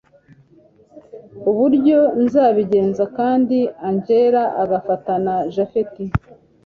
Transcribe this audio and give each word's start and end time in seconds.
uburyo 1.49 1.99
nzabigenza 2.23 3.03
kandi 3.17 3.57
angella 3.87 4.43
agafatana 4.63 5.33
japhet 5.53 5.93